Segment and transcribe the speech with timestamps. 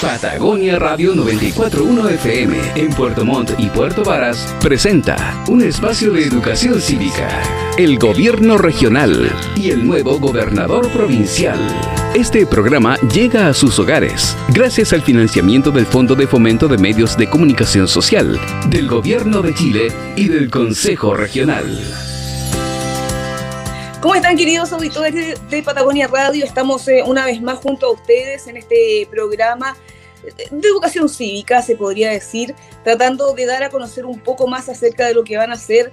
[0.00, 6.80] Patagonia Radio 941 FM en Puerto Montt y Puerto Varas presenta un espacio de educación
[6.80, 7.28] cívica.
[7.76, 11.58] El gobierno regional y el nuevo gobernador provincial.
[12.14, 17.16] Este programa llega a sus hogares gracias al financiamiento del Fondo de Fomento de Medios
[17.16, 18.38] de Comunicación Social,
[18.70, 22.07] del Gobierno de Chile y del Consejo Regional.
[24.00, 26.44] ¿Cómo están queridos auditores de Patagonia Radio?
[26.44, 29.76] Estamos eh, una vez más junto a ustedes en este programa
[30.22, 35.08] de educación cívica, se podría decir, tratando de dar a conocer un poco más acerca
[35.08, 35.92] de lo que van a ser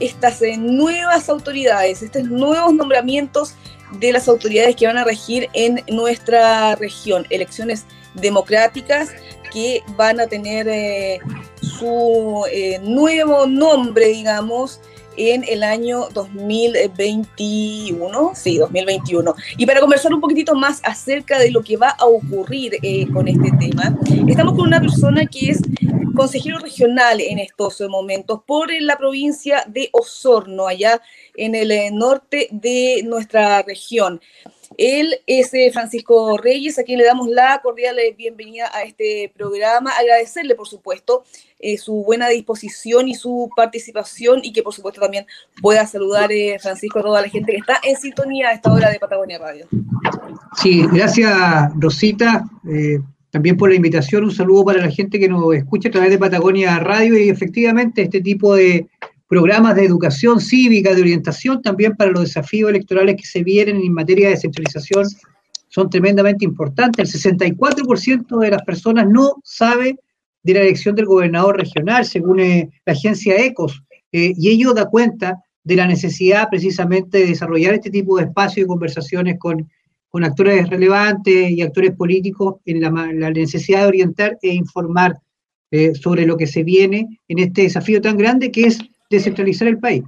[0.00, 3.54] estas eh, nuevas autoridades, estos nuevos nombramientos
[3.92, 9.14] de las autoridades que van a regir en nuestra región, elecciones democráticas
[9.50, 11.20] que van a tener eh,
[11.62, 12.44] su
[12.82, 14.78] nuevo nombre, digamos,
[15.16, 19.34] en el año 2021, sí, 2021.
[19.56, 23.28] Y para conversar un poquitito más acerca de lo que va a ocurrir eh, con
[23.28, 23.96] este tema,
[24.28, 25.60] estamos con una persona que es
[26.16, 31.00] consejero regional en estos momentos por la provincia de Osorno, allá
[31.36, 34.20] en el eh, norte de nuestra región.
[34.78, 39.90] Él es eh, Francisco Reyes, a quien le damos la cordial bienvenida a este programa.
[39.98, 41.24] Agradecerle, por supuesto,
[41.58, 45.26] eh, su buena disposición y su participación y que, por supuesto, también
[45.62, 48.90] pueda saludar, eh, Francisco, a toda la gente que está en sintonía a esta hora
[48.90, 49.66] de Patagonia Radio.
[50.56, 51.32] Sí, gracias,
[51.76, 52.44] Rosita.
[53.30, 56.18] también por la invitación, un saludo para la gente que nos escucha a través de
[56.18, 58.86] Patagonia Radio y efectivamente este tipo de
[59.28, 63.92] programas de educación cívica, de orientación también para los desafíos electorales que se vienen en
[63.92, 65.04] materia de descentralización
[65.68, 67.14] son tremendamente importantes.
[67.14, 69.98] El 64% de las personas no sabe
[70.42, 74.88] de la elección del gobernador regional, según eh, la agencia ECOS, eh, y ello da
[74.88, 79.68] cuenta de la necesidad precisamente de desarrollar este tipo de espacios y conversaciones con,
[80.22, 85.18] actores relevantes y actores políticos en la, necesidad de orientar e informar
[85.70, 88.78] eh, sobre lo que se viene en este desafío tan grande que es
[89.10, 90.02] descentralizar el país.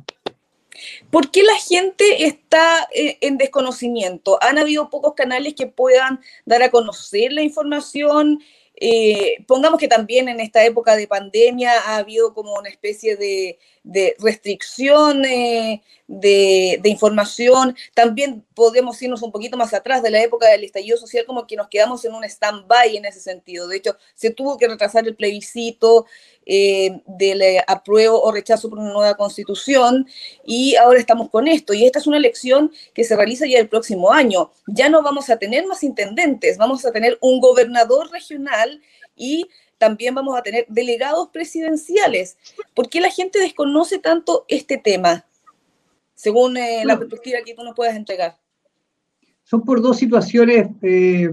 [1.10, 4.38] ¿Por qué la gente está eh, en desconocimiento?
[4.42, 8.40] ¿Han habido pocos canales que puedan dar a conocer la información?
[8.80, 13.58] Eh, pongamos que también en esta época de pandemia ha habido como una especie de,
[13.88, 17.74] de restricción de, información.
[17.94, 21.56] También podemos irnos un poquito más atrás de la época del estallido social, como que
[21.56, 23.66] nos quedamos en un stand-by en ese sentido.
[23.66, 26.04] De hecho, se tuvo que retrasar el plebiscito
[26.44, 30.06] eh, del eh, apruebo o rechazo por una nueva constitución
[30.44, 31.72] y ahora estamos con esto.
[31.72, 34.50] Y esta es una elección que se realiza ya el próximo año.
[34.66, 38.82] Ya no vamos a tener más intendentes, vamos a tener un gobernador regional
[39.16, 39.46] y
[39.78, 42.36] también vamos a tener delegados presidenciales.
[42.74, 45.24] ¿Por qué la gente desconoce tanto este tema?
[46.14, 48.36] Según eh, la perspectiva que tú nos puedas entregar.
[49.44, 51.32] Son por dos situaciones, eh,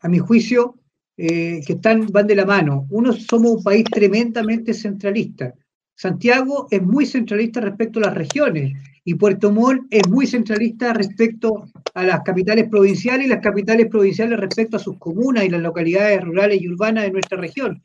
[0.00, 0.74] a mi juicio,
[1.16, 2.86] eh, que están, van de la mano.
[2.90, 5.54] Uno, somos un país tremendamente centralista.
[5.94, 8.74] Santiago es muy centralista respecto a las regiones
[9.08, 14.38] y Puerto Montt es muy centralista respecto a las capitales provinciales y las capitales provinciales
[14.40, 17.80] respecto a sus comunas y las localidades rurales y urbanas de nuestra región.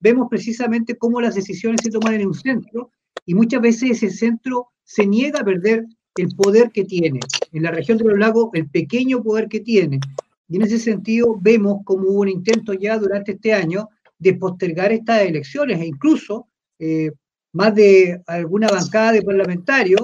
[0.00, 2.90] Vemos precisamente cómo las decisiones se toman en un centro
[3.24, 7.20] y muchas veces ese centro se niega a perder el poder que tiene.
[7.52, 9.98] En la región de los lagos, el pequeño poder que tiene.
[10.46, 13.88] Y en ese sentido vemos como hubo un intento ya durante este año
[14.18, 16.48] de postergar estas elecciones e incluso
[16.78, 17.12] eh,
[17.54, 20.02] más de alguna bancada de parlamentarios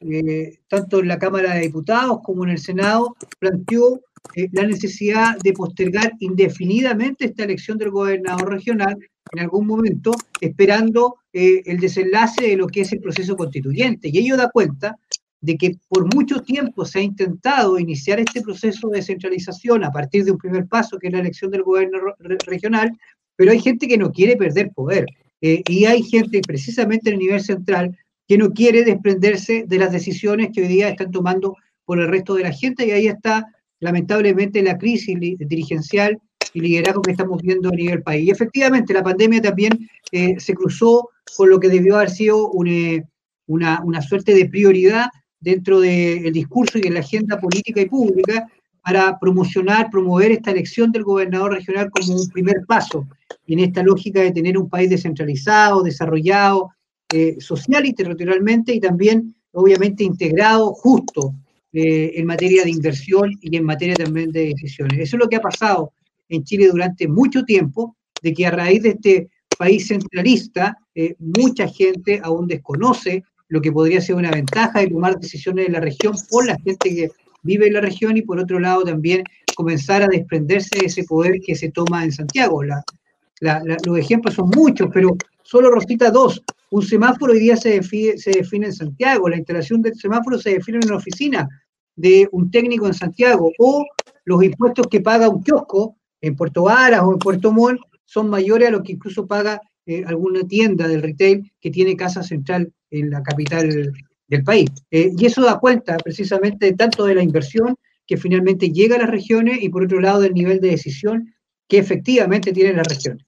[0.00, 4.00] eh, tanto en la Cámara de Diputados como en el Senado, planteó
[4.34, 8.96] eh, la necesidad de postergar indefinidamente esta elección del gobernador regional
[9.32, 14.08] en algún momento, esperando eh, el desenlace de lo que es el proceso constituyente.
[14.08, 14.96] Y ello da cuenta
[15.42, 20.24] de que por mucho tiempo se ha intentado iniciar este proceso de descentralización a partir
[20.24, 22.90] de un primer paso, que es la elección del gobernador regional,
[23.36, 25.06] pero hay gente que no quiere perder poder.
[25.40, 27.96] y hay gente, precisamente en el nivel central,
[28.30, 32.34] que no quiere desprenderse de las decisiones que hoy día están tomando por el resto
[32.34, 33.44] de la gente y ahí está
[33.80, 36.16] lamentablemente la crisis dirigencial
[36.54, 38.28] y liderazgo que estamos viendo a nivel país.
[38.28, 39.72] Y efectivamente la pandemia también
[40.12, 45.06] eh, se cruzó con lo que debió haber sido una, una, suerte de prioridad
[45.40, 48.46] dentro del discurso y en la agenda política y pública
[48.84, 53.08] para promocionar, promover esta elección del gobernador regional como un primer paso
[53.48, 56.70] en esta lógica de tener un país descentralizado, desarrollado,
[57.12, 61.34] eh, social y territorialmente y también, obviamente, integrado, justo
[61.72, 64.98] eh, en materia de inversión y en materia también de decisiones.
[64.98, 65.92] Eso es lo que ha pasado
[66.28, 71.68] en Chile durante mucho tiempo, de que a raíz de este país centralista, eh, mucha
[71.68, 76.14] gente aún desconoce lo que podría ser una ventaja de tomar decisiones en la región
[76.30, 77.08] por la gente que
[77.42, 79.24] vive en la región y por otro lado también
[79.54, 82.62] comenzar a desprenderse de ese poder que se toma en Santiago.
[82.62, 85.16] los ejemplos son muchos, pero
[85.50, 86.42] solo Rosita dos.
[86.70, 90.50] Un semáforo hoy día se define, se define en Santiago, la instalación del semáforo se
[90.50, 91.48] define en una oficina
[91.96, 93.84] de un técnico en Santiago, o
[94.24, 98.68] los impuestos que paga un kiosco en Puerto Varas o en Puerto Montt son mayores
[98.68, 103.10] a lo que incluso paga eh, alguna tienda del retail que tiene casa central en
[103.10, 103.92] la capital
[104.28, 104.70] del país.
[104.92, 107.74] Eh, y eso da cuenta precisamente tanto de la inversión
[108.06, 111.34] que finalmente llega a las regiones y por otro lado del nivel de decisión
[111.66, 113.24] que efectivamente tienen las regiones.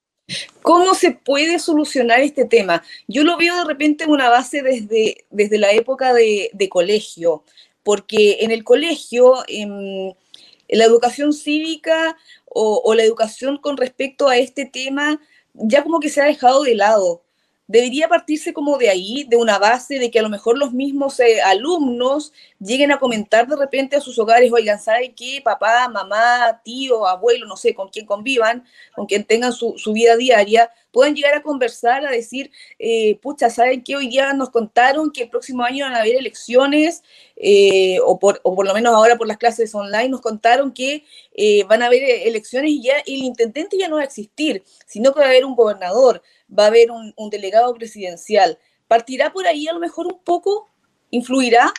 [0.63, 2.83] ¿Cómo se puede solucionar este tema?
[3.09, 7.45] Yo lo veo de repente en una base desde, desde la época de, colegio,
[7.83, 10.15] porque en el colegio, en,
[10.69, 12.17] la educación cívica
[12.47, 15.21] o, la educación con respecto a este tema,
[15.55, 17.23] ya como que se ha dejado de lado
[17.73, 21.19] debería partirse como de ahí, de una base de que a lo mejor los mismos
[21.21, 25.41] eh, alumnos lleguen a comentar de repente a sus hogares, oigan, ¿sabe qué?
[25.43, 28.63] Papá, mamá, tío, abuelo, no sé, con quien convivan,
[28.95, 33.83] con quien tengan su, vida diaria, puedan llegar a conversar, a decir, eh, pucha, ¿saben
[33.83, 33.97] qué?
[33.97, 37.03] Hoy día nos contaron que el próximo año van a haber elecciones,
[37.37, 41.05] eh, o, por, o por lo menos ahora por las clases online, nos contaron que
[41.67, 45.21] van a haber elecciones y ya el intendente ya no va a existir, sino que
[45.21, 46.23] va a haber un gobernador
[46.57, 48.59] va a haber un, delegado presidencial.
[48.89, 50.69] ¿Partirá por ahí a lo mejor un poco?
[51.11, 51.73] ¿Influirá?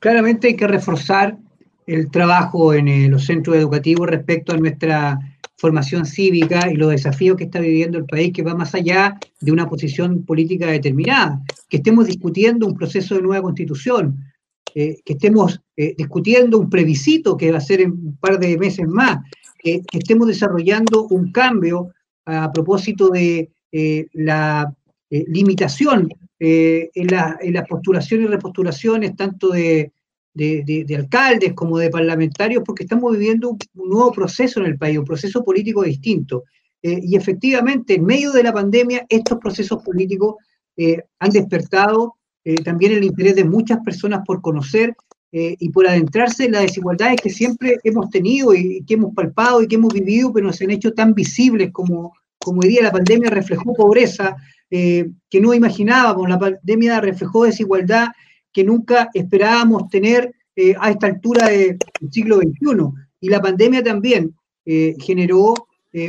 [0.00, 1.36] Claramente hay que reforzar
[1.86, 5.18] el trabajo en eh, los centros educativos respecto a nuestra
[5.56, 9.52] formación cívica y los desafíos que está viviendo el país, que va más allá de
[9.52, 14.18] una posición política determinada, que estemos discutiendo un proceso de nueva constitución,
[14.74, 18.58] eh, que estemos eh, discutiendo un plebiscito que va a ser en un par de
[18.58, 19.18] meses más,
[19.58, 21.92] que estemos desarrollando un cambio
[22.26, 24.70] a propósito de eh, la
[25.08, 29.90] eh, limitación eh, en, las postulaciones y repostulaciones tanto de,
[30.94, 35.42] alcaldes como de parlamentarios, porque estamos viviendo un, nuevo proceso en el país, un proceso
[35.42, 36.44] político distinto.
[36.82, 40.34] y efectivamente, en medio de la pandemia, estos procesos políticos
[41.20, 42.16] han despertado
[42.64, 44.94] también el interés de muchas personas por conocer
[45.30, 49.68] y por adentrarse en las desigualdades que siempre hemos tenido y, que hemos palpado y
[49.68, 52.12] que hemos vivido, pero se han hecho tan visibles como,
[52.44, 54.36] como día la pandemia reflejó pobreza
[54.70, 58.08] eh, que no imaginábamos, la pandemia reflejó desigualdad
[58.52, 61.78] que nunca esperábamos tener eh, a esta altura del
[62.10, 62.88] siglo XXI.
[63.20, 64.34] Y la pandemia también
[64.64, 65.54] eh, generó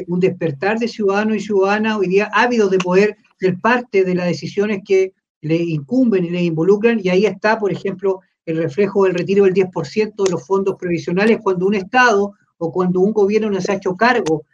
[0.08, 4.28] un despertar de ciudadanos y ciudadanas hoy día ávidos de poder ser parte de las
[4.28, 7.02] decisiones que le incumben y le involucran.
[7.04, 11.40] Y ahí está, por ejemplo, el reflejo del retiro del 10% de los fondos previsionales
[11.44, 14.46] cuando un Estado o cuando un gobierno no se ha hecho cargo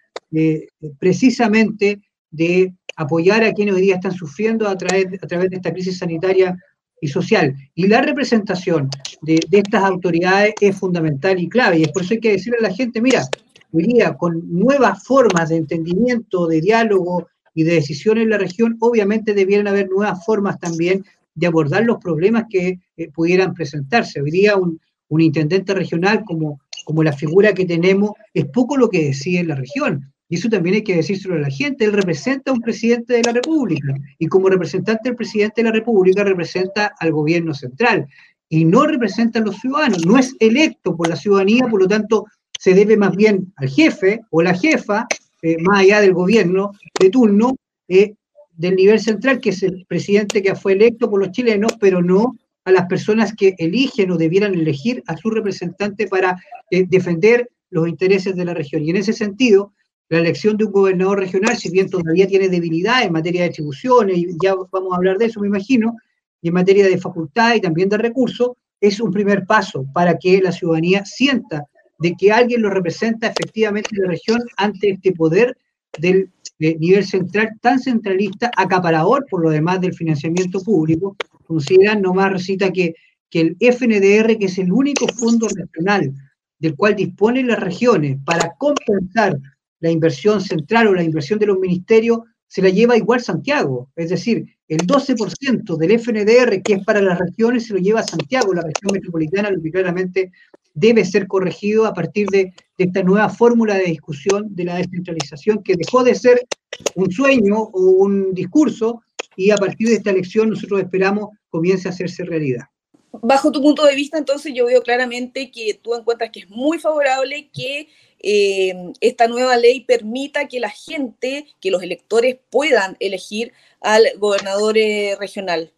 [1.00, 5.72] precisamente de apoyar a quienes hoy día están sufriendo a través, a través de esta
[5.72, 6.58] crisis sanitaria
[7.02, 7.56] y social.
[7.74, 8.90] Y la representación
[9.22, 11.80] de, estas autoridades es fundamental y clave.
[11.80, 13.24] Y es por eso hay que decirle a la gente, mira,
[13.72, 18.78] hoy día con nuevas formas de entendimiento, de diálogo y de decisión en la región,
[18.80, 21.06] obviamente debieran haber nuevas formas también
[21.36, 24.22] de abordar los problemas que eh, pudieran presentarse.
[24.22, 28.90] Hoy día un, un intendente regional como, como la figura que tenemos es poco lo
[28.90, 30.14] que decide en la región.
[30.30, 31.86] Y eso también hay que decírselo a la gente.
[31.86, 33.96] Él representa a un presidente de la República.
[34.20, 38.08] Y como representante del presidente de la República representa al gobierno central.
[38.48, 40.06] Y no representa a los ciudadanos.
[40.06, 42.26] No es electo por la ciudadanía, por lo tanto,
[42.60, 45.08] se debe más bien al jefe o la jefa,
[45.42, 47.56] eh, más allá del gobierno de turno,
[47.88, 48.14] eh,
[48.56, 52.36] del nivel central, que es el presidente que fue electo por los chilenos, pero no
[52.66, 56.38] a las personas que eligen o debieran elegir a su representante para
[56.70, 58.84] eh, defender los intereses de la región.
[58.84, 59.74] Y en ese sentido,
[60.10, 64.18] la elección de un gobernador regional, si bien todavía tiene debilidad en materia de atribuciones,
[64.18, 65.96] y ya vamos a hablar de eso, me imagino,
[66.42, 68.52] y en materia de facultad y también de recursos,
[68.82, 71.66] es un primer paso para que la ciudadanía sienta
[72.00, 75.56] de que alguien lo representa efectivamente en la región ante este poder
[76.00, 81.16] del nivel central tan centralista, acaparador por lo demás del financiamiento público.
[81.46, 82.96] Consideran nomás, recita, que,
[83.30, 86.14] que el FNDR, que es el único fondo regional
[86.58, 89.38] del cual disponen las regiones para compensar
[89.80, 93.90] la inversión central o la inversión de los ministerios se la lleva igual Santiago.
[93.96, 98.54] Es decir, el 12% del FNDR que es para las regiones se lo lleva Santiago,
[98.54, 100.32] la región metropolitana, lo que claramente
[100.74, 105.76] debe ser corregido a partir de, esta nueva fórmula de discusión de la descentralización que
[105.76, 106.48] dejó de ser
[106.96, 109.02] un sueño o un discurso
[109.36, 112.64] y a partir de esta elección nosotros esperamos comience a hacerse realidad.
[113.12, 116.80] Bajo tu punto de vista, entonces yo veo claramente que tú encuentras que es muy
[116.80, 117.88] favorable que
[118.20, 124.78] eh, esta nueva ley permita que la gente, que los electores puedan elegir al gobernador
[124.78, 125.72] eh, regional.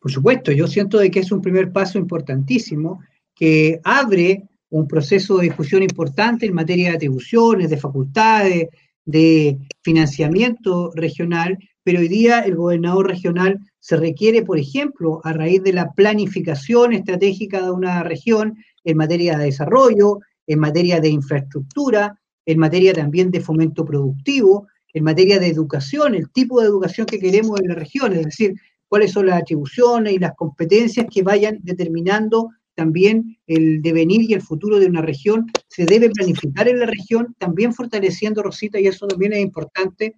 [0.00, 3.00] Por supuesto, yo siento de que es un primer paso importantísimo
[3.34, 8.68] que abre un proceso de discusión importante en materia de atribuciones, de facultades,
[9.06, 15.62] de financiamiento regional, pero hoy día el gobernador regional se requiere, por ejemplo, a raíz
[15.62, 22.20] de la planificación estratégica de una región en materia de desarrollo, en materia de infraestructura,
[22.44, 27.18] en materia también de fomento productivo, en materia de educación, el tipo de educación que
[27.18, 28.54] queremos en la región, es decir,
[28.88, 34.42] cuáles son las atribuciones y las competencias que vayan determinando también el devenir y el
[34.42, 35.46] futuro de una región.
[35.68, 40.14] Se debe planificar en la región, también fortaleciendo, Rosita, y eso también es importante,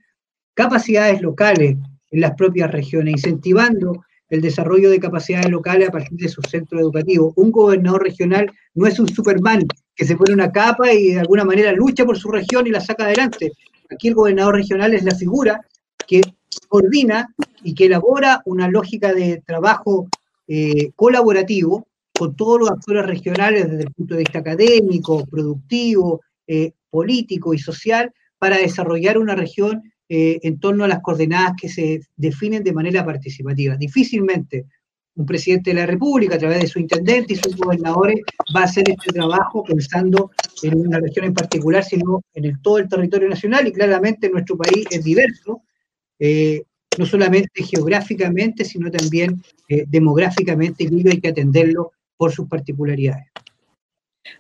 [0.55, 1.77] capacidades locales
[2.11, 6.81] en las propias regiones, incentivando el desarrollo de capacidades locales a partir de sus centros
[6.81, 7.33] educativos.
[7.37, 9.63] Un gobernador regional no es un Superman
[9.95, 12.81] que se pone una capa y de alguna manera lucha por su región y la
[12.81, 13.53] saca adelante.
[13.91, 15.61] Aquí el gobernador regional es la figura
[16.07, 16.21] que
[16.69, 17.29] coordina
[17.63, 20.09] y que elabora una lógica de trabajo
[20.47, 21.88] eh, colaborativo
[22.19, 27.59] con todos los actores regionales desde el punto de vista académico, productivo, eh, político y
[27.59, 32.73] social para desarrollar una región eh, en torno a las coordenadas que se definen de
[32.73, 33.77] manera participativa.
[33.77, 34.67] Difícilmente
[35.15, 38.21] un presidente de la República, a través de su intendente y sus gobernadores,
[38.55, 40.31] va a hacer este trabajo pensando
[40.63, 44.87] en una región en particular, sino en todo el territorio nacional, y claramente nuestro país
[44.91, 45.63] es diverso,
[46.21, 46.63] eh,
[46.97, 49.43] no solamente geográficamente, sino también
[49.89, 53.29] demográficamente, y hay que atenderlo por sus particularidades.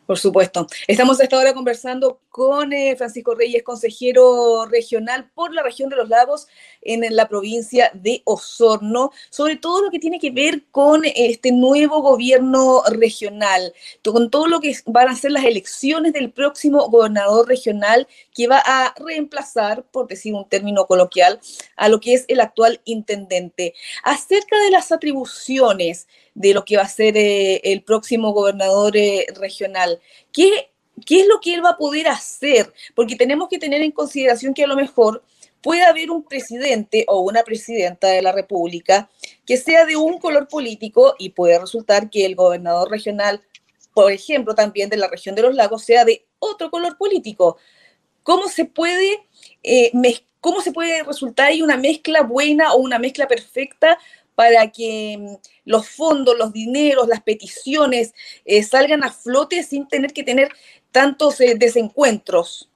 [0.06, 0.66] Por supuesto.
[0.86, 6.08] Estamos hasta ahora conversando con eh, Francisco Reyes, consejero regional por la región de los
[6.08, 6.46] lagos
[6.82, 12.02] en, la provincia de Osorno, sobre todo lo que tiene que ver con este nuevo
[12.02, 13.72] gobierno regional,
[14.04, 18.62] con todo lo que van a ser las elecciones del próximo gobernador regional que va
[18.64, 21.40] a reemplazar, por decir un término coloquial,
[21.76, 23.74] a lo que es el actual intendente.
[24.02, 29.26] Acerca de las atribuciones de lo que va a ser eh, el próximo gobernador eh,
[29.34, 30.00] regional,
[30.32, 30.70] ¿qué
[31.06, 32.72] ¿Qué es lo que él va a poder hacer?
[32.94, 35.22] Porque tenemos que tener en consideración que a lo mejor
[35.62, 39.10] puede haber un presidente o una presidenta de la República
[39.46, 43.42] que sea de un color político y puede resultar que el gobernador regional,
[43.94, 47.56] por ejemplo, también de la región de los lagos, sea de otro color político.
[48.22, 49.26] ¿Cómo se puede,
[49.62, 49.90] eh,
[50.40, 53.98] cómo se puede resultar ahí una mezcla buena o una mezcla perfecta
[54.34, 55.34] para que mm,
[55.64, 60.52] los fondos, los dineros, las peticiones eh, salgan a flote sin tener que tener
[60.92, 62.67] tantos eh, desencuentros?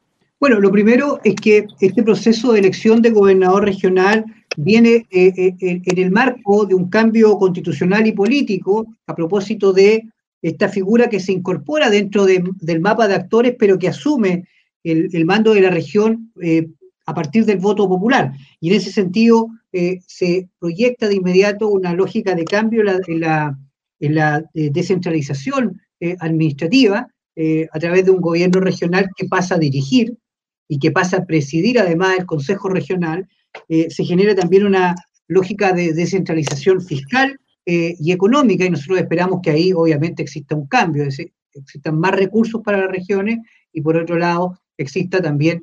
[0.42, 4.24] Bueno, lo primero es que este proceso de elección de gobernador regional
[4.56, 10.02] viene eh, en el marco de un cambio constitucional y político a propósito de
[10.42, 14.48] esta figura que se incorpora dentro del mapa de actores, pero que asume
[14.82, 16.32] el, mando de la región
[17.06, 18.32] a partir del voto popular.
[18.58, 23.56] Y en ese sentido, eh, se proyecta de inmediato una lógica de cambio en la,
[24.00, 27.06] eh, descentralización eh, administrativa
[27.72, 30.18] a través de un gobierno regional que pasa a dirigir
[30.68, 33.28] y que pasa a presidir además el Consejo Regional.
[33.68, 34.94] se genera también una
[35.28, 41.02] lógica de descentralización fiscal y económica y nosotros esperamos que ahí obviamente exista un cambio,
[41.02, 43.38] es decir, existan más recursos para las regiones
[43.72, 45.62] y por otro lado exista también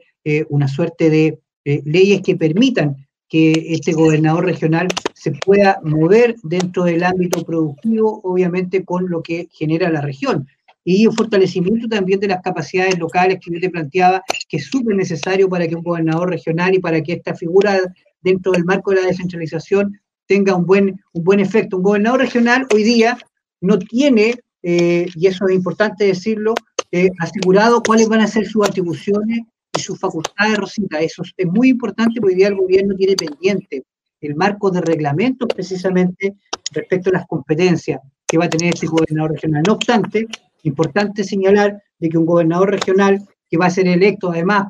[0.49, 2.95] una suerte de leyes que permitan
[3.27, 9.47] que este gobernador regional se pueda mover dentro del ámbito productivo, obviamente con lo que
[9.51, 10.47] genera la región.
[10.91, 14.95] Y un fortalecimiento también de las capacidades locales que yo te planteaba, que es súper
[14.95, 17.79] necesario para que un gobernador regional y para que esta figura
[18.23, 21.77] dentro del marco de la descentralización tenga un buen, un buen efecto.
[21.77, 23.19] Un gobernador regional hoy día
[23.61, 26.55] no tiene, eh, y eso es importante decirlo,
[26.91, 29.41] eh, asegurado cuáles van a ser sus atribuciones
[29.77, 30.99] y sus facultades, Rosita.
[31.01, 33.83] Eso es muy importante porque hoy día el gobierno tiene pendiente
[34.21, 36.33] el marco de reglamentos precisamente
[36.71, 39.61] respecto a las competencias que va a tener este gobernador regional.
[39.67, 40.25] No obstante,
[40.63, 44.67] importante señalar de que un gobernador regional que va a ser electo además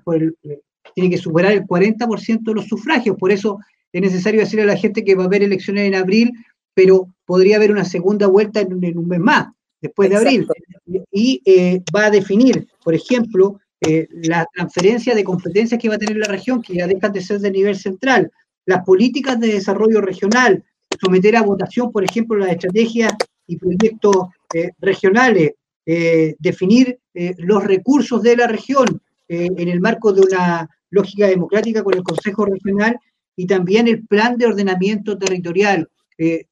[0.93, 3.60] tiene que superar el 40% de los sufragios, por eso
[3.91, 6.31] es necesario decirle a la gente que va a haber elecciones en abril,
[6.74, 9.48] pero podría haber una segunda vuelta en, un mes más,
[9.81, 10.48] después de abril,
[11.12, 16.00] y eh, va a definir, por ejemplo, eh, la transferencia de competencias que va a
[16.00, 18.31] tener la región, que ya dejan de ser de nivel central,
[18.65, 20.63] las políticas de desarrollo regional,
[21.01, 23.13] someter a votación, por ejemplo, las estrategias
[23.48, 24.15] y proyectos
[24.53, 25.53] eh, regionales,
[25.91, 27.00] eh, definir
[27.38, 32.46] los recursos de la región en el marco de una lógica democrática con el Consejo
[32.46, 32.98] Regional
[33.36, 35.89] y también el plan de ordenamiento territorial.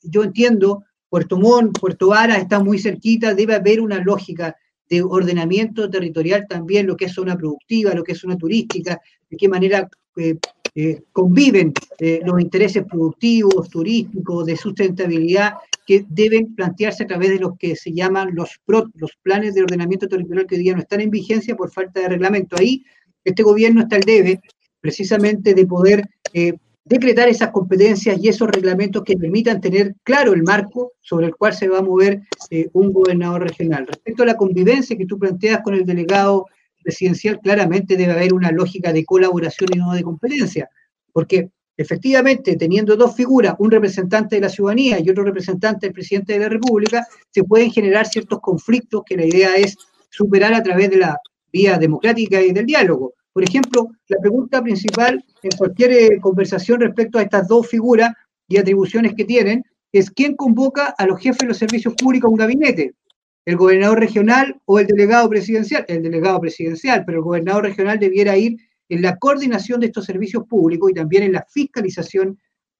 [0.01, 4.55] yo entiendo, Puerto Montt, Puerto Vara está muy cerquita, debe haber una lógica
[4.89, 9.37] de ordenamiento territorial también, lo que es zona productiva, lo que es zona turística, de
[9.37, 10.37] qué manera eh,
[10.79, 15.53] eh, conviven eh, los intereses productivos, turísticos, de sustentabilidad,
[15.87, 19.63] que deben plantearse a través de lo que se llaman los PROT, los planes de
[19.63, 22.57] ordenamiento territorial que hoy día no están en vigencia por falta de reglamento.
[22.59, 22.83] Ahí
[23.23, 24.39] este gobierno está al debe
[24.79, 26.53] precisamente de poder eh,
[26.85, 31.55] decretar esas competencias y esos reglamentos que permitan tener claro el marco sobre el cual
[31.55, 32.21] se va a mover
[32.73, 33.87] un gobernador regional.
[33.87, 36.45] Respecto a la convivencia que tú planteas con el delegado
[36.87, 40.69] presidencial, claramente debe haber una lógica de colaboración y no de competencia,
[41.11, 46.31] porque efectivamente, teniendo dos figuras, un representante de la ciudadanía y otro representante del presidente
[46.33, 49.75] de la República, se pueden generar ciertos conflictos que la idea es
[50.09, 51.17] superar a través de la
[51.51, 53.13] vía democrática y del diálogo.
[53.33, 58.13] Por ejemplo, la pregunta principal en cualquier eh, conversación respecto a estas dos figuras
[58.47, 62.31] y atribuciones que tienen es quién convoca a los jefes de los servicios públicos a
[62.31, 62.93] un gabinete
[63.47, 68.35] el gobernador regional o el delegado presidencial, el delegado presidencial, pero el gobernador regional debiera
[68.35, 68.57] ir
[68.89, 72.37] en la coordinación de estos servicios públicos y también en la fiscalización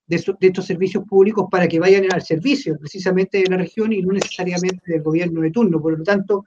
[0.07, 4.12] de, estos servicios públicos para que vayan al servicio precisamente de la región y no
[4.12, 5.81] necesariamente del gobierno de turno.
[5.81, 6.43] Por lo tanto,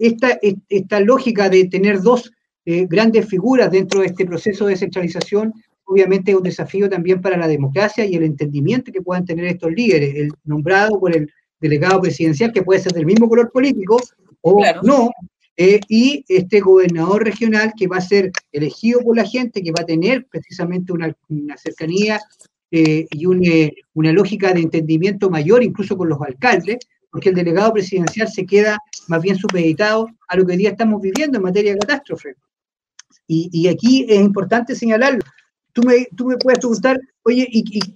[0.00, 0.36] esta,
[0.68, 2.32] esta lógica de tener dos
[2.64, 5.52] eh, grandes figuras dentro de este proceso de descentralización
[5.84, 9.70] obviamente es un desafío también para la democracia y el entendimiento que puedan tener estos
[9.70, 11.30] líderes, el nombrado por el
[11.60, 13.98] delegado presidencial, que puede ser del mismo color político
[14.42, 15.10] o no,
[15.56, 19.82] eh, y este gobernador regional que va a ser elegido por la gente, que va
[19.82, 21.14] a tener precisamente una,
[21.56, 22.20] cercanía
[22.72, 26.78] eh, y eh, una lógica de entendimiento mayor incluso con los alcaldes,
[27.10, 31.00] porque el delegado presidencial se queda más bien supeditado a lo que hoy día estamos
[31.00, 32.34] viviendo en materia de catástrofe.
[33.26, 35.20] Y, aquí es importante señalarlo.
[35.72, 37.94] Tú me, tú me puedes preguntar, oye, ¿y, y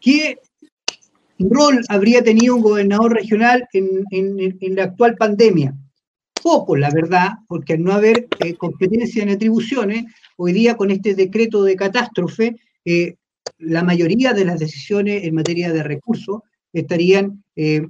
[0.00, 0.38] qué
[1.38, 5.74] rol habría tenido un gobernador regional en, la actual pandemia?
[6.42, 10.04] Poco, la verdad, porque al no haber eh, competencia en atribuciones,
[10.36, 13.16] hoy día con este decreto de catástrofe, eh,
[13.58, 17.86] la mayoría de las decisiones en materia de recursos estarían eh,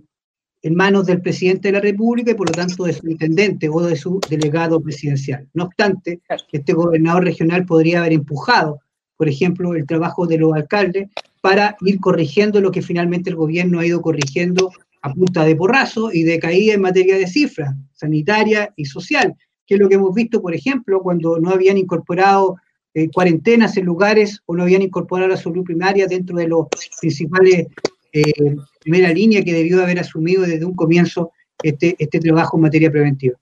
[0.63, 3.83] en manos del presidente de la República y por lo tanto de su intendente o
[3.83, 5.47] de su delegado presidencial.
[5.53, 6.21] No obstante,
[6.53, 8.81] este gobernador regional podría haber empujado,
[9.17, 11.09] por ejemplo, el trabajo de los alcaldes
[11.45, 16.09] para ir corrigiendo lo que finalmente el gobierno ha ido corrigiendo a punta de porrazo
[16.11, 19.35] y de caída en materia de cifras sanitaria y social,
[19.67, 22.57] que es lo que hemos visto, por ejemplo, cuando no habían incorporado
[22.95, 26.67] eh, cuarentenas en lugares o no habían incorporado la salud primaria dentro de los
[26.99, 27.67] principales
[28.15, 32.91] eh, primera línea que debió haber asumido desde un comienzo este, este trabajo en materia
[32.91, 33.39] preventiva.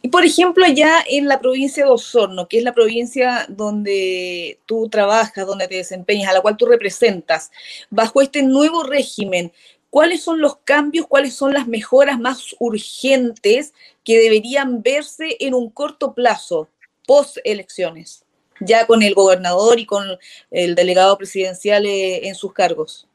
[0.00, 4.88] Y por ejemplo, allá en la provincia de Osorno, que es la provincia donde tú
[4.88, 7.50] trabajas, donde te desempeñas, a la cual tú representas,
[7.90, 9.52] bajo este nuevo régimen,
[9.90, 15.68] ¿cuáles son los cambios, cuáles son las mejoras más urgentes que deberían verse en un
[15.70, 16.68] corto plazo,
[17.06, 18.24] post elecciones,
[18.60, 20.04] ya con el gobernador y con
[20.50, 23.06] el delegado presidencial eh, en sus cargos?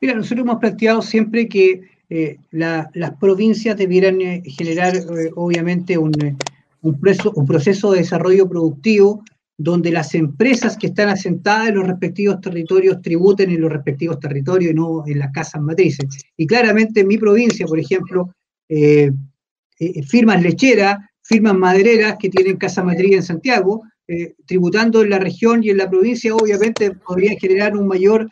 [0.00, 6.12] Mira, nosotros hemos planteado siempre que eh, las provincias debieran eh, generar, eh, obviamente, un,
[6.82, 7.00] un,
[7.34, 9.24] un, proceso de desarrollo productivo
[9.56, 14.72] donde las empresas que están asentadas en los respectivos territorios tributen en los respectivos territorios
[14.72, 16.06] y no en las casas matrices.
[16.36, 18.34] Y claramente en mi provincia, por ejemplo,
[20.08, 23.82] firmas lecheras, firmas madereras que tienen casa matriz en Santiago,
[24.44, 28.28] tributando en la región y en la provincia, obviamente podrían generar un mayor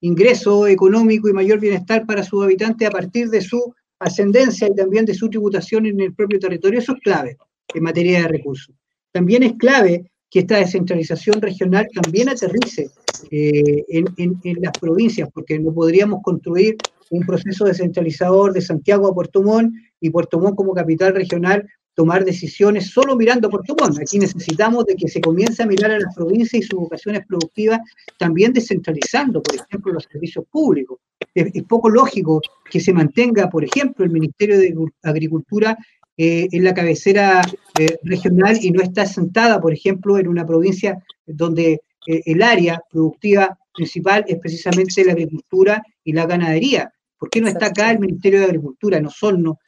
[0.00, 5.04] ingreso económico y mayor bienestar para sus habitantes a partir de su ascendencia y también
[5.04, 6.78] de su tributación en el propio territorio.
[6.78, 7.36] Eso es clave
[7.74, 8.74] en materia de recursos.
[9.12, 12.90] También es clave que esta descentralización regional también aterrice
[13.30, 16.76] eh, en, en, las provincias, porque no podríamos construir
[17.10, 21.66] un proceso descentralizador de Santiago a Puerto Montt y Puerto Montt como capital regional
[21.98, 23.98] tomar decisiones solo mirando Puerto Montt.
[23.98, 27.80] Aquí necesitamos de que se comience a mirar a las provincias y sus vocaciones productivas,
[28.16, 31.00] también descentralizando, por ejemplo, los servicios públicos.
[31.34, 35.76] Es, poco lógico que se mantenga, por ejemplo, el Ministerio de Agricultura
[36.16, 37.42] eh, en la cabecera
[37.76, 42.80] eh, regional y no está sentada, por ejemplo, en una provincia donde eh, el área
[42.88, 46.92] productiva principal es precisamente la agricultura y la ganadería.
[47.18, 49.58] ¿Por qué no está acá el Ministerio de Agricultura, no Osorno,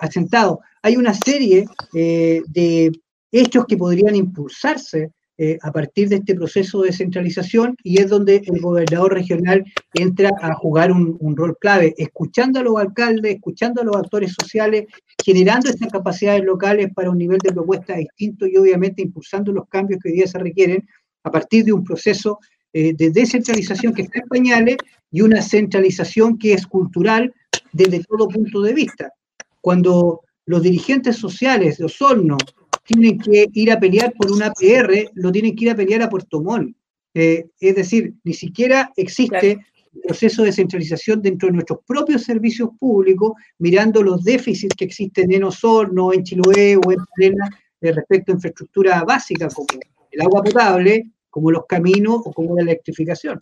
[0.00, 0.60] asentado?
[0.84, 1.64] hay una serie
[1.94, 2.92] eh, de
[3.32, 8.42] hechos que podrían impulsarse eh, a partir de este proceso de descentralización y es donde
[8.44, 9.64] el gobernador regional
[9.94, 14.84] entra a jugar un, rol clave, escuchando a los alcaldes, escuchando a los actores sociales,
[15.24, 20.00] generando estas capacidades locales para un nivel de propuesta distinto y obviamente impulsando los cambios
[20.02, 20.86] que hoy día se requieren
[21.22, 22.38] a partir de un proceso
[22.74, 24.76] eh, de descentralización que está en pañales
[25.14, 27.32] y una centralización que es cultural
[27.72, 29.12] desde todo punto de vista.
[29.60, 32.36] Cuando los dirigentes sociales de Osorno
[32.84, 36.08] tienen que ir a pelear por una APR, lo tienen que ir a pelear a
[36.08, 36.76] Puerto Montt.
[37.14, 39.64] Eh, es decir, ni siquiera existe
[40.02, 45.44] proceso de centralización dentro de nuestros propios servicios públicos, mirando los déficits que existen en
[45.44, 47.48] Osorno, en Chiloé o en Plena
[47.80, 49.68] eh, respecto a infraestructura básica como
[50.10, 53.38] el agua potable, como los caminos o como la electrificación.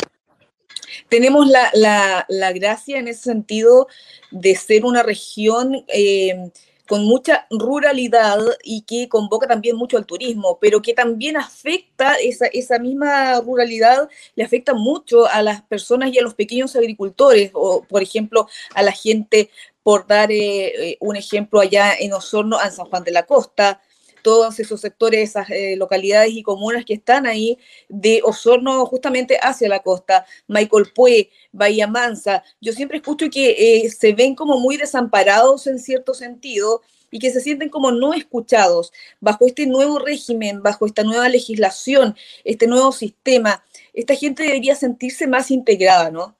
[1.08, 3.88] Tenemos la, gracia en ese sentido
[4.30, 6.50] de ser una región eh,
[6.92, 12.46] con mucha ruralidad y que convoca también mucho al turismo, pero que también afecta, esa,
[12.46, 17.82] esa misma ruralidad le afecta mucho a las personas y a los pequeños agricultores, o
[17.84, 19.50] por ejemplo a la gente,
[19.82, 23.80] por dar eh, eh, un ejemplo allá en Osorno, en San Juan de la Costa,
[24.22, 27.58] todos esos sectores, esas eh, localidades y comunas que están ahí
[27.88, 32.42] de Osorno justamente hacia la costa, Michael Pue, Bahía Mansa.
[32.60, 37.30] Yo siempre escucho que eh, se ven como muy desamparados en cierto sentido y que
[37.30, 42.90] se sienten como no escuchados bajo este nuevo régimen, bajo esta nueva legislación, este nuevo
[42.90, 43.64] sistema.
[43.92, 46.36] Esta gente debería sentirse más integrada, ¿no?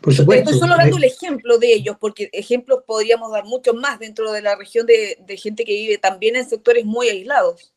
[0.00, 0.50] Por supuesto.
[0.50, 4.42] Estoy solo dando el ejemplo de ellos, porque ejemplos podríamos dar muchos más dentro de
[4.42, 7.72] la región de, gente que vive también en sectores muy aislados.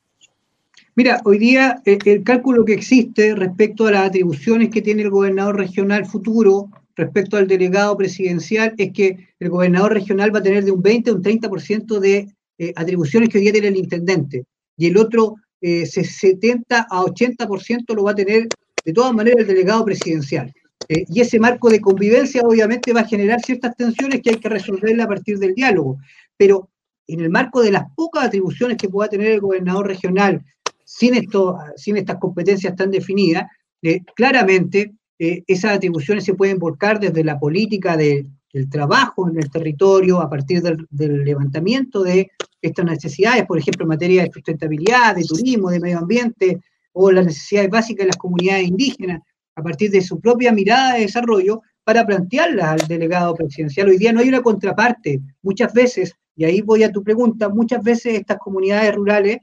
[0.95, 5.09] Mira, hoy día eh, el, cálculo que existe respecto a las atribuciones que tiene el
[5.09, 10.65] gobernador regional futuro respecto al delegado presidencial es que el gobernador regional va a tener
[10.65, 14.43] de un 20 a un 30% de eh, atribuciones que hoy día tiene el intendente
[14.77, 18.47] y el otro 70 eh, a 80% lo va a tener
[18.83, 20.53] de todas maneras el delegado presidencial.
[20.87, 24.49] Eh, y ese marco de convivencia obviamente va a generar ciertas tensiones que hay que
[24.49, 25.97] resolver a partir del diálogo.
[26.37, 26.69] Pero
[27.07, 30.43] en el marco de las pocas atribuciones que pueda tener el gobernador regional,
[30.83, 33.45] sin, esto, sin estas competencias tan definidas,
[33.81, 38.29] eh, claramente eh, esas atribuciones se pueden volcar desde la política del
[38.69, 40.87] trabajo en el territorio, a partir del,
[41.23, 46.59] levantamiento de estas necesidades, por ejemplo, en materia de sustentabilidad, de turismo, de medio ambiente,
[46.93, 49.21] o las necesidades básicas de las comunidades indígenas
[49.55, 53.89] a partir de su propia mirada de desarrollo para plantearla al delegado presidencial.
[53.89, 55.21] Hoy día no hay una contraparte.
[55.41, 59.37] Muchas veces, y ahí voy a tu pregunta, muchas veces estas comunidades rurales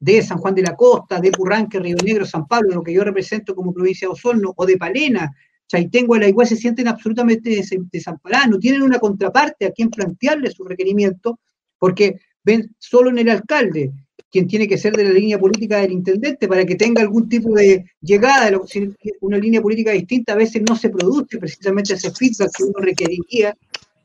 [0.00, 3.04] de San Juan de la Costa, de Purranque, Río Negro, San Pablo, lo que yo
[3.04, 5.32] represento como provincia de Osorno, o de Palena,
[5.66, 10.64] Chaitengo, La Igual, se sienten absolutamente desamparados, no tienen una contraparte a quien plantearle su
[10.64, 11.40] requerimiento,
[11.78, 13.92] porque ven solo en el alcalde
[14.34, 17.54] quien tiene que ser de la línea política del intendente para que tenga algún tipo
[17.54, 18.60] de llegada,
[19.20, 23.56] una línea política distinta a veces no se produce precisamente ese feedback que uno requeriría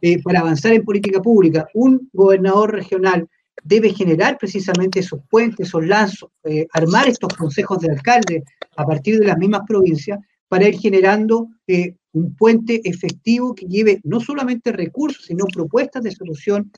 [0.02, 1.68] eh, para avanzar en política pública.
[1.74, 3.28] Un gobernador regional
[3.64, 8.44] debe generar precisamente esos puentes, esos lazos, eh, armar estos consejos de alcalde
[8.78, 14.00] a partir de las mismas provincias para ir generando eh, un puente efectivo que lleve
[14.04, 16.72] no solamente recursos, sino propuestas de solución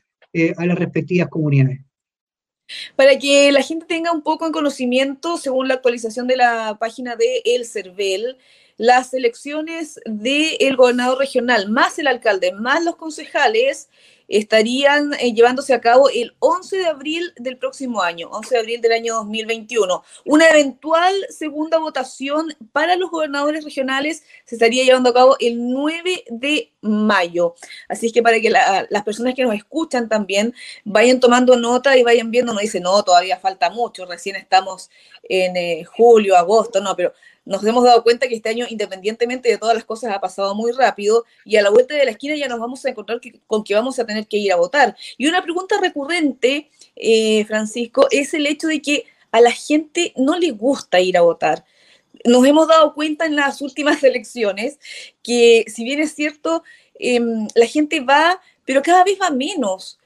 [0.56, 1.80] a las respectivas comunidades.
[2.96, 7.16] Para que la gente tenga un poco en conocimiento, según la actualización de la página
[7.16, 8.38] de El Cervel,
[8.76, 13.88] las elecciones del gobernador regional, más el alcalde, más los concejales,
[14.32, 18.80] estarían eh, llevándose a cabo el 11 de abril del próximo año, 11 de abril
[18.80, 20.02] del año 2021.
[20.24, 26.24] Una eventual segunda votación para los gobernadores regionales se estaría llevando a cabo el 9
[26.30, 27.54] de mayo.
[27.88, 30.54] Así es que para que las personas que nos escuchan también
[30.84, 34.90] vayan tomando nota y vayan viendo, no dice, no, todavía falta mucho, recién estamos
[35.24, 37.12] en eh, julio, agosto, no, pero
[37.44, 40.72] nos hemos dado cuenta que este año, independientemente de todas las cosas, ha pasado muy
[40.72, 43.74] rápido y a la vuelta de la esquina ya nos vamos a encontrar con que
[43.74, 44.96] vamos a tener que ir a votar.
[45.18, 50.38] Y una pregunta recurrente, eh, Francisco, es el hecho de que a la gente no
[50.38, 51.64] le gusta ir a votar.
[52.24, 54.78] Nos hemos dado cuenta en las últimas elecciones
[55.22, 56.62] que, si bien es cierto,
[56.98, 59.98] em, la gente va, pero cada vez va menos.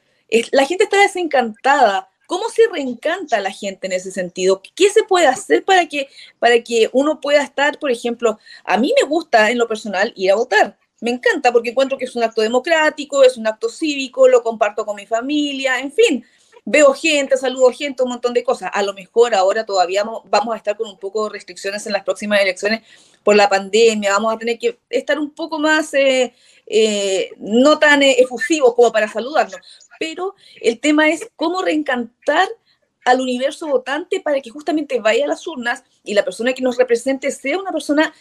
[0.53, 4.63] la gente está desencantada ¿Cómo se reencanta la gente en ese sentido?
[4.75, 6.09] ¿Qué se puede hacer para que,
[6.39, 10.31] para que uno pueda estar, por ejemplo, a mí me gusta en lo personal ir
[10.31, 10.79] a votar?
[11.01, 14.87] Me encanta porque encuentro que es un acto democrático, es un acto cívico, lo comparto
[14.87, 16.25] con mi familia, en fin,
[16.65, 18.71] veo gente, saludo gente, un montón de cosas.
[18.75, 22.03] A lo mejor ahora todavía vamos a estar con un poco de restricciones en las
[22.03, 22.83] próximas elecciones
[23.23, 26.35] por la pandemia, vamos a tener que estar un poco más, eh,
[26.67, 29.61] eh, no tan eh, efusivos como para saludarnos,
[29.99, 32.49] pero el tema es cómo reencantar
[33.05, 36.77] al universo votante para que justamente vaya a las urnas y la persona que nos
[36.77, 38.13] represente sea una persona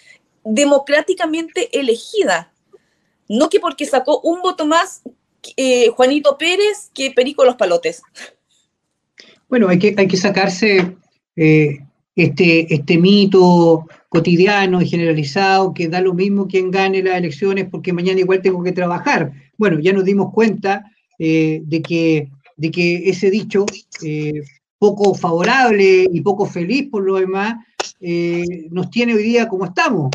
[0.44, 2.54] democráticamente elegida.
[3.28, 5.02] No que porque sacó un voto más
[5.58, 8.02] eh, Juanito Pérez que Perico Los Palotes.
[9.50, 10.96] Bueno, hay que, hay que sacarse
[11.36, 11.80] eh,
[12.16, 17.92] este, este mito cotidiano y generalizado que da lo mismo quien gane las elecciones porque
[17.92, 19.32] mañana igual tengo que trabajar.
[19.58, 23.66] Bueno, ya nos dimos cuenta eh, de, que, de que ese dicho,
[24.04, 24.42] eh,
[24.78, 27.56] poco favorable y poco feliz por lo demás,
[28.72, 30.12] nos tiene hoy día como estamos,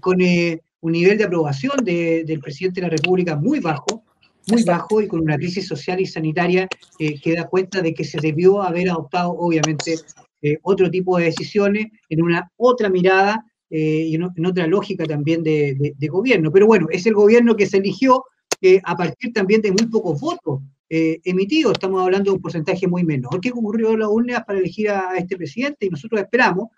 [0.00, 4.02] con un nivel de aprobación del presidente de la República muy bajo,
[4.48, 6.66] muy bajo y con una crisis social y sanitaria
[6.98, 9.96] que da cuenta de que se debió haber adoptado, obviamente,
[10.62, 15.94] otro tipo de decisiones en una otra mirada eh, y en, otra lógica también de,
[16.10, 16.52] gobierno.
[16.52, 18.22] Pero bueno, es el gobierno que se eligió
[18.62, 21.72] eh, a partir también de muy pocos votos eh, emitidos.
[21.72, 25.16] Estamos hablando de un porcentaje muy menor que ocurrió en la urna para elegir a,
[25.16, 26.68] este presidente y nosotros esperamos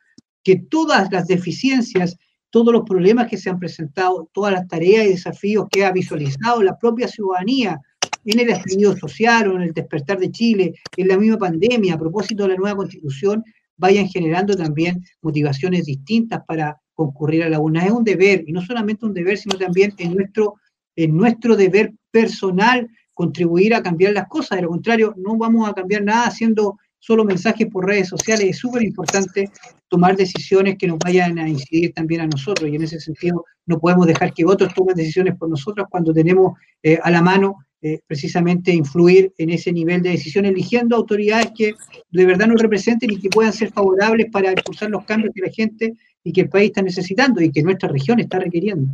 [0.42, 2.16] que todas las deficiencias,
[2.48, 6.62] todos los problemas que se han presentado, todas las tareas y desafíos que ha visualizado
[6.62, 7.78] la propia ciudadanía
[8.24, 11.98] en el estallido social o en el despertar de Chile, en la misma pandemia, a
[11.98, 13.44] propósito de la nueva constitución,
[13.76, 17.84] vayan generando también motivaciones distintas para concurrir a la urna.
[17.84, 20.54] Es un deber, y no solamente un deber, sino también en nuestro,
[20.96, 24.56] en nuestro deber personal contribuir a cambiar las cosas.
[24.56, 28.46] De lo contrario, no vamos a cambiar nada haciendo solo mensajes por redes sociales.
[28.48, 29.50] Es súper importante
[29.88, 32.68] tomar decisiones que nos vayan a incidir también a nosotros.
[32.70, 36.58] Y en ese sentido, no podemos dejar que otros tomen decisiones por nosotros cuando tenemos
[36.82, 41.74] eh, a la mano eh, precisamente influir en ese nivel de decisión, eligiendo autoridades que
[42.10, 45.52] de verdad nos representen y que puedan ser favorables para impulsar los cambios que la
[45.52, 45.92] gente
[46.24, 48.90] y que el país está necesitando y que nuestra región está requiriendo.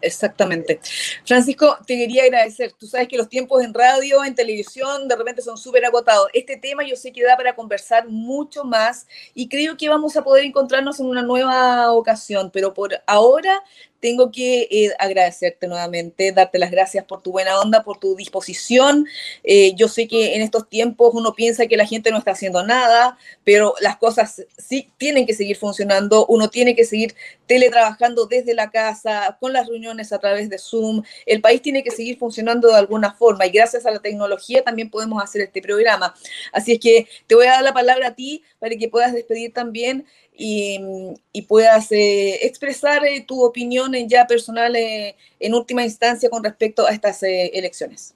[0.00, 0.80] Exactamente.
[1.24, 2.72] Francisco, te quería agradecer.
[2.78, 6.28] Tú sabes que los tiempos en radio, en televisión, de repente son súper agotados.
[6.32, 10.22] Este tema yo sé que da para conversar mucho más y creo que vamos a
[10.22, 13.62] poder encontrarnos en una nueva ocasión, pero por ahora
[14.00, 19.06] tengo que eh, agradecerte nuevamente, darte las gracias por tu buena onda, por tu disposición.
[19.44, 22.62] Eh, yo sé que en estos tiempos uno piensa que la gente no está haciendo
[22.64, 26.26] nada, pero las cosas sí tienen que seguir funcionando.
[26.26, 27.14] Uno tiene que seguir
[27.46, 31.02] teletrabajando desde la casa, con las reuniones a través de Zoom.
[31.26, 34.90] El país tiene que seguir funcionando de alguna forma y gracias a la tecnología también
[34.90, 36.14] podemos hacer este programa.
[36.52, 39.52] Así es que te voy a dar la palabra a ti para que puedas despedir
[39.52, 40.06] también
[40.38, 46.86] y, puedas eh, expresar eh, tu opinión ya personal eh, en última instancia con respecto
[46.86, 48.14] a estas elecciones.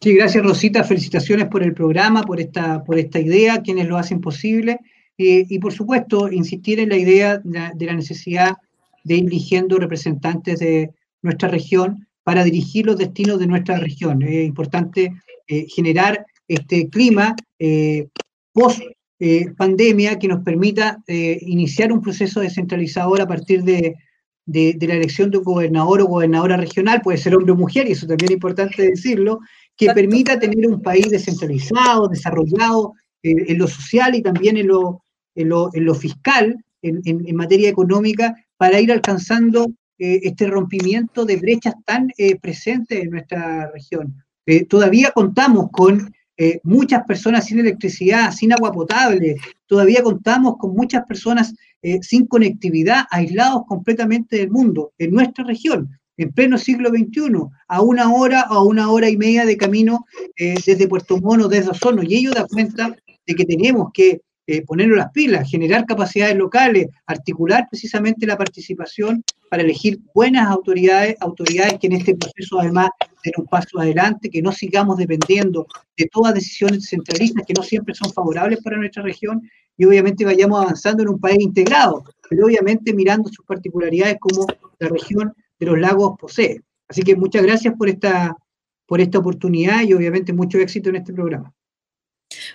[0.00, 4.20] Sí, gracias Rosita, felicitaciones por el programa, por esta, por esta idea, quienes lo hacen
[4.20, 4.80] posible
[5.16, 8.56] y por supuesto insistir en la idea de la, necesidad
[9.04, 14.22] de ir eligiendo representantes de nuestra región para dirigir los destinos de nuestra región.
[14.22, 15.12] Es importante
[15.46, 17.36] generar este clima
[18.52, 18.82] post
[19.24, 23.94] eh, pandemia que nos permita eh, iniciar un proceso descentralizador a partir de,
[24.46, 28.08] la elección de un gobernador o gobernadora regional, puede ser hombre o mujer, y eso
[28.08, 29.38] también es importante decirlo,
[29.76, 35.04] que permita tener un país descentralizado, desarrollado eh, en lo social y también en lo,
[35.36, 42.08] en lo, fiscal, en, materia económica, para ir alcanzando este rompimiento de brechas tan
[42.40, 44.16] presentes en nuestra región.
[44.68, 46.12] todavía contamos con
[46.44, 52.26] eh, muchas personas sin electricidad, sin agua potable, todavía contamos con muchas personas eh, sin
[52.26, 58.46] conectividad, aislados completamente del mundo, en nuestra región, en pleno siglo XXI, a una hora
[58.50, 60.04] o a una hora y media de camino
[60.36, 62.92] eh, desde Puerto Mono, desde Osorno, y ello da cuenta
[63.24, 64.20] de que tenemos que
[64.66, 69.22] ponernos las pilas, generar capacidades locales, articular precisamente la participación
[69.52, 72.88] para elegir buenas autoridades, autoridades que en este proceso además
[73.22, 77.94] den un paso adelante, que no sigamos dependiendo de todas decisiones centralistas que no siempre
[77.94, 79.42] son favorables para nuestra región
[79.76, 84.46] y obviamente vayamos avanzando en un país integrado, pero obviamente mirando sus particularidades como
[84.78, 86.62] la región de los lagos posee.
[86.88, 88.34] Así que muchas gracias por esta,
[88.86, 91.52] por esta oportunidad y obviamente mucho éxito en este programa.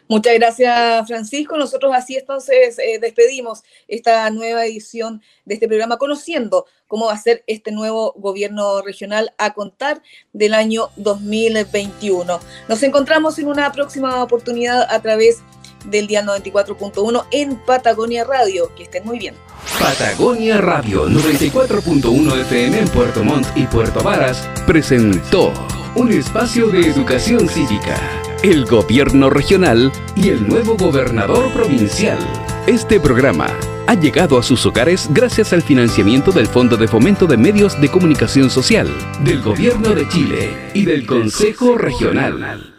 [0.09, 1.57] Muchas gracias, Francisco.
[1.57, 7.17] Nosotros así entonces eh, despedimos esta nueva edición de este programa, conociendo cómo va a
[7.17, 12.39] ser este nuevo gobierno regional a contar del año 2021.
[12.69, 15.39] Nos encontramos en una próxima oportunidad a través
[15.85, 18.73] del día 94.1 en Patagonia Radio.
[18.75, 19.35] Que estén muy bien.
[19.79, 25.51] Patagonia Radio 94.1 FM en Puerto Montt y Puerto Varas presentó
[25.95, 27.99] un espacio de educación cívica
[28.43, 32.19] el gobierno regional y el nuevo gobernador provincial.
[32.67, 33.47] Este programa
[33.87, 37.89] ha llegado a sus hogares gracias al financiamiento del Fondo de Fomento de Medios de
[37.89, 38.87] Comunicación Social,
[39.21, 42.76] del Gobierno de Chile y del Consejo Regional.